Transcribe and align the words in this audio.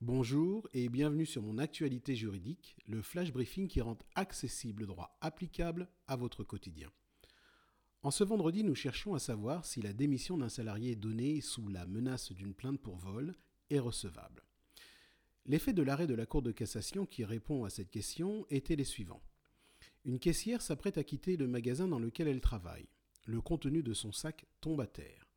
Bonjour 0.00 0.68
et 0.74 0.88
bienvenue 0.88 1.26
sur 1.26 1.42
mon 1.42 1.58
actualité 1.58 2.14
juridique, 2.14 2.76
le 2.86 3.02
flash 3.02 3.32
briefing 3.32 3.66
qui 3.66 3.80
rend 3.80 3.98
accessible 4.14 4.82
le 4.82 4.86
droit 4.86 5.18
applicable 5.20 5.88
à 6.06 6.14
votre 6.14 6.44
quotidien. 6.44 6.88
En 8.02 8.12
ce 8.12 8.22
vendredi, 8.22 8.62
nous 8.62 8.76
cherchons 8.76 9.14
à 9.14 9.18
savoir 9.18 9.64
si 9.64 9.82
la 9.82 9.92
démission 9.92 10.38
d'un 10.38 10.48
salarié 10.48 10.94
donnée 10.94 11.40
sous 11.40 11.66
la 11.66 11.84
menace 11.84 12.30
d'une 12.30 12.54
plainte 12.54 12.80
pour 12.80 12.94
vol 12.96 13.34
est 13.70 13.80
recevable. 13.80 14.44
L'effet 15.46 15.72
de 15.72 15.82
l'arrêt 15.82 16.06
de 16.06 16.14
la 16.14 16.26
Cour 16.26 16.42
de 16.42 16.52
cassation 16.52 17.04
qui 17.04 17.24
répond 17.24 17.64
à 17.64 17.70
cette 17.70 17.90
question 17.90 18.46
était 18.50 18.76
les 18.76 18.84
suivants. 18.84 19.24
Une 20.04 20.20
caissière 20.20 20.62
s'apprête 20.62 20.96
à 20.96 21.02
quitter 21.02 21.36
le 21.36 21.48
magasin 21.48 21.88
dans 21.88 21.98
lequel 21.98 22.28
elle 22.28 22.40
travaille. 22.40 22.86
Le 23.26 23.40
contenu 23.40 23.82
de 23.82 23.94
son 23.94 24.12
sac 24.12 24.46
tombe 24.60 24.80
à 24.80 24.86
terre. 24.86 25.28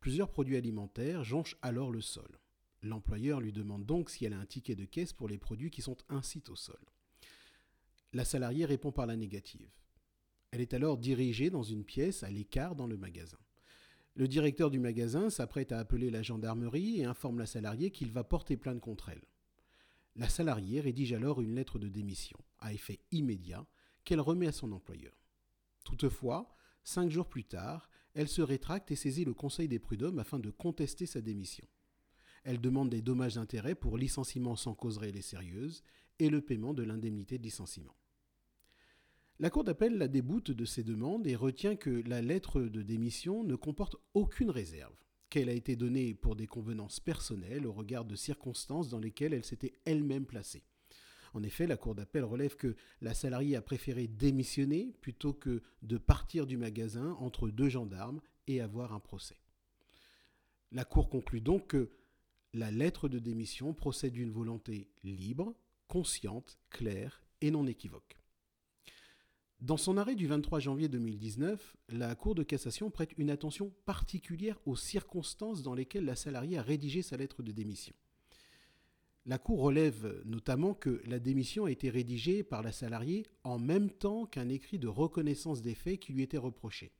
Plusieurs 0.00 0.30
produits 0.30 0.56
alimentaires 0.56 1.22
jonchent 1.22 1.58
alors 1.60 1.90
le 1.92 2.00
sol. 2.00 2.40
L'employeur 2.82 3.40
lui 3.40 3.52
demande 3.52 3.84
donc 3.84 4.10
si 4.10 4.24
elle 4.24 4.34
a 4.34 4.38
un 4.38 4.46
ticket 4.46 4.74
de 4.74 4.84
caisse 4.84 5.12
pour 5.12 5.28
les 5.28 5.38
produits 5.38 5.70
qui 5.70 5.82
sont 5.82 5.96
ainsi 6.08 6.42
au 6.48 6.56
sol. 6.56 6.80
La 8.12 8.24
salariée 8.24 8.64
répond 8.64 8.92
par 8.92 9.06
la 9.06 9.16
négative. 9.16 9.70
Elle 10.50 10.60
est 10.60 10.74
alors 10.74 10.96
dirigée 10.96 11.50
dans 11.50 11.62
une 11.62 11.84
pièce 11.84 12.22
à 12.22 12.30
l'écart 12.30 12.76
dans 12.76 12.86
le 12.86 12.96
magasin. 12.96 13.38
Le 14.14 14.28
directeur 14.28 14.70
du 14.70 14.78
magasin 14.78 15.28
s'apprête 15.28 15.72
à 15.72 15.78
appeler 15.78 16.08
la 16.08 16.22
gendarmerie 16.22 17.00
et 17.00 17.04
informe 17.04 17.38
la 17.38 17.46
salariée 17.46 17.90
qu'il 17.90 18.10
va 18.10 18.24
porter 18.24 18.56
plainte 18.56 18.80
contre 18.80 19.10
elle. 19.10 19.24
La 20.14 20.30
salariée 20.30 20.80
rédige 20.80 21.12
alors 21.12 21.42
une 21.42 21.54
lettre 21.54 21.78
de 21.78 21.88
démission, 21.88 22.38
à 22.58 22.72
effet 22.72 23.00
immédiat, 23.10 23.66
qu'elle 24.04 24.20
remet 24.20 24.46
à 24.46 24.52
son 24.52 24.72
employeur. 24.72 25.12
Toutefois, 25.84 26.54
cinq 26.84 27.10
jours 27.10 27.28
plus 27.28 27.44
tard, 27.44 27.90
elle 28.14 28.28
se 28.28 28.40
rétracte 28.40 28.90
et 28.90 28.96
saisit 28.96 29.26
le 29.26 29.34
Conseil 29.34 29.68
des 29.68 29.78
prud'hommes 29.78 30.18
afin 30.18 30.38
de 30.38 30.50
contester 30.50 31.04
sa 31.04 31.20
démission. 31.20 31.66
Elle 32.46 32.60
demande 32.60 32.90
des 32.90 33.02
dommages 33.02 33.34
d'intérêt 33.34 33.74
pour 33.74 33.98
licenciement 33.98 34.54
sans 34.54 34.72
cause 34.72 34.98
réelle 34.98 35.16
et 35.16 35.22
sérieuse 35.22 35.82
et 36.20 36.30
le 36.30 36.40
paiement 36.40 36.74
de 36.74 36.84
l'indemnité 36.84 37.38
de 37.38 37.42
licenciement. 37.42 37.96
La 39.40 39.50
Cour 39.50 39.64
d'appel 39.64 39.98
la 39.98 40.06
déboute 40.06 40.52
de 40.52 40.64
ces 40.64 40.84
demandes 40.84 41.26
et 41.26 41.34
retient 41.34 41.74
que 41.74 41.90
la 42.06 42.22
lettre 42.22 42.60
de 42.60 42.82
démission 42.82 43.42
ne 43.42 43.56
comporte 43.56 43.96
aucune 44.14 44.50
réserve, 44.50 44.94
qu'elle 45.28 45.48
a 45.48 45.54
été 45.54 45.74
donnée 45.74 46.14
pour 46.14 46.36
des 46.36 46.46
convenances 46.46 47.00
personnelles 47.00 47.66
au 47.66 47.72
regard 47.72 48.04
de 48.04 48.14
circonstances 48.14 48.88
dans 48.88 49.00
lesquelles 49.00 49.34
elle 49.34 49.44
s'était 49.44 49.74
elle-même 49.84 50.24
placée. 50.24 50.62
En 51.34 51.42
effet, 51.42 51.66
la 51.66 51.76
Cour 51.76 51.96
d'appel 51.96 52.22
relève 52.22 52.54
que 52.54 52.76
la 53.00 53.12
salariée 53.12 53.56
a 53.56 53.60
préféré 53.60 54.06
démissionner 54.06 54.94
plutôt 55.00 55.32
que 55.32 55.64
de 55.82 55.98
partir 55.98 56.46
du 56.46 56.56
magasin 56.56 57.16
entre 57.18 57.50
deux 57.50 57.70
gendarmes 57.70 58.20
et 58.46 58.60
avoir 58.60 58.94
un 58.94 59.00
procès. 59.00 59.40
La 60.70 60.84
Cour 60.84 61.10
conclut 61.10 61.40
donc 61.40 61.66
que 61.66 61.90
la 62.56 62.70
lettre 62.70 63.08
de 63.10 63.18
démission 63.18 63.74
procède 63.74 64.14
d'une 64.14 64.30
volonté 64.30 64.88
libre, 65.04 65.54
consciente, 65.88 66.58
claire 66.70 67.22
et 67.42 67.50
non 67.50 67.66
équivoque. 67.66 68.18
Dans 69.60 69.76
son 69.76 69.98
arrêt 69.98 70.14
du 70.14 70.26
23 70.26 70.58
janvier 70.60 70.88
2019, 70.88 71.76
la 71.90 72.14
Cour 72.14 72.34
de 72.34 72.42
cassation 72.42 72.90
prête 72.90 73.12
une 73.18 73.30
attention 73.30 73.74
particulière 73.84 74.58
aux 74.64 74.76
circonstances 74.76 75.62
dans 75.62 75.74
lesquelles 75.74 76.06
la 76.06 76.16
salariée 76.16 76.56
a 76.56 76.62
rédigé 76.62 77.02
sa 77.02 77.18
lettre 77.18 77.42
de 77.42 77.52
démission. 77.52 77.94
La 79.26 79.38
Cour 79.38 79.60
relève 79.60 80.22
notamment 80.24 80.72
que 80.72 81.02
la 81.04 81.18
démission 81.18 81.66
a 81.66 81.70
été 81.70 81.90
rédigée 81.90 82.42
par 82.42 82.62
la 82.62 82.72
salariée 82.72 83.26
en 83.44 83.58
même 83.58 83.90
temps 83.90 84.24
qu'un 84.24 84.48
écrit 84.48 84.78
de 84.78 84.88
reconnaissance 84.88 85.60
des 85.60 85.74
faits 85.74 86.00
qui 86.00 86.12
lui 86.14 86.22
était 86.22 86.36
reproché. 86.38 86.92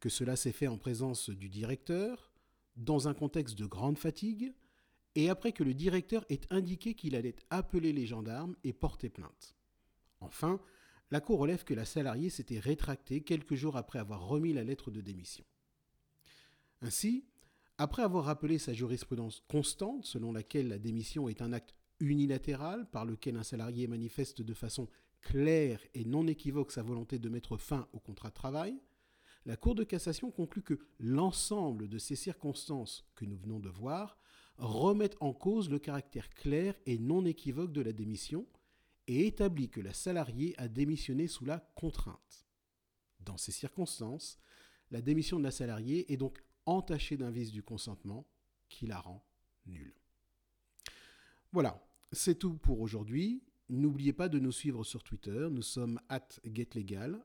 Que 0.00 0.08
cela 0.08 0.34
s'est 0.34 0.52
fait 0.52 0.66
en 0.66 0.78
présence 0.78 1.28
du 1.28 1.50
directeur, 1.50 2.32
dans 2.76 3.08
un 3.08 3.14
contexte 3.14 3.58
de 3.58 3.66
grande 3.66 3.98
fatigue, 3.98 4.52
et 5.14 5.30
après 5.30 5.52
que 5.52 5.64
le 5.64 5.74
directeur 5.74 6.24
ait 6.28 6.40
indiqué 6.50 6.94
qu'il 6.94 7.16
allait 7.16 7.36
appeler 7.50 7.92
les 7.92 8.06
gendarmes 8.06 8.54
et 8.64 8.72
porter 8.72 9.08
plainte. 9.08 9.56
Enfin, 10.20 10.60
la 11.10 11.20
Cour 11.20 11.38
relève 11.38 11.64
que 11.64 11.74
la 11.74 11.84
salariée 11.84 12.30
s'était 12.30 12.58
rétractée 12.58 13.22
quelques 13.22 13.54
jours 13.54 13.76
après 13.76 13.98
avoir 13.98 14.26
remis 14.26 14.52
la 14.52 14.64
lettre 14.64 14.90
de 14.90 15.00
démission. 15.00 15.44
Ainsi, 16.82 17.24
après 17.78 18.02
avoir 18.02 18.24
rappelé 18.24 18.58
sa 18.58 18.72
jurisprudence 18.72 19.42
constante 19.48 20.04
selon 20.04 20.32
laquelle 20.32 20.68
la 20.68 20.78
démission 20.78 21.28
est 21.28 21.42
un 21.42 21.52
acte 21.52 21.74
unilatéral 22.00 22.88
par 22.90 23.04
lequel 23.04 23.36
un 23.36 23.42
salarié 23.42 23.86
manifeste 23.86 24.42
de 24.42 24.54
façon 24.54 24.88
claire 25.22 25.80
et 25.94 26.04
non 26.04 26.26
équivoque 26.26 26.72
sa 26.72 26.82
volonté 26.82 27.18
de 27.18 27.28
mettre 27.28 27.56
fin 27.56 27.88
au 27.92 27.98
contrat 27.98 28.28
de 28.28 28.34
travail, 28.34 28.78
la 29.46 29.56
Cour 29.56 29.76
de 29.76 29.84
cassation 29.84 30.32
conclut 30.32 30.62
que 30.62 30.78
l'ensemble 30.98 31.88
de 31.88 31.98
ces 31.98 32.16
circonstances 32.16 33.06
que 33.14 33.24
nous 33.24 33.36
venons 33.36 33.60
de 33.60 33.68
voir 33.68 34.18
remettent 34.58 35.16
en 35.20 35.32
cause 35.32 35.70
le 35.70 35.78
caractère 35.78 36.28
clair 36.30 36.74
et 36.84 36.98
non 36.98 37.24
équivoque 37.24 37.72
de 37.72 37.80
la 37.80 37.92
démission 37.92 38.44
et 39.06 39.26
établit 39.28 39.68
que 39.68 39.80
la 39.80 39.92
salariée 39.92 40.54
a 40.58 40.66
démissionné 40.66 41.28
sous 41.28 41.44
la 41.44 41.60
contrainte. 41.76 42.44
Dans 43.20 43.36
ces 43.36 43.52
circonstances, 43.52 44.38
la 44.90 45.00
démission 45.00 45.38
de 45.38 45.44
la 45.44 45.52
salariée 45.52 46.12
est 46.12 46.16
donc 46.16 46.42
entachée 46.64 47.16
d'un 47.16 47.30
vice 47.30 47.52
du 47.52 47.62
consentement 47.62 48.26
qui 48.68 48.86
la 48.86 48.98
rend 48.98 49.24
nulle. 49.66 49.94
Voilà, 51.52 51.86
c'est 52.10 52.38
tout 52.38 52.54
pour 52.54 52.80
aujourd'hui. 52.80 53.44
N'oubliez 53.68 54.12
pas 54.12 54.28
de 54.28 54.38
nous 54.38 54.52
suivre 54.52 54.84
sur 54.84 55.02
Twitter. 55.04 55.48
Nous 55.50 55.62
sommes 55.62 56.00
at 56.08 56.28
getlegal, 56.44 57.24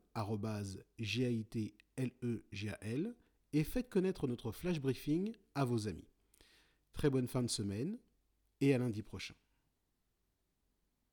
G-A-I-T-L-E-G-A-L, 2.02 3.16
et 3.54 3.64
faites 3.64 3.90
connaître 3.90 4.28
notre 4.28 4.52
flash 4.52 4.80
briefing 4.80 5.34
à 5.56 5.66
vos 5.66 5.88
amis. 5.88 6.08
Très 6.94 7.10
bonne 7.10 7.28
fin 7.28 7.44
de 7.44 7.48
semaine 7.48 7.98
et 8.62 8.74
à 8.74 8.78
lundi 8.78 9.02
prochain. 9.02 9.36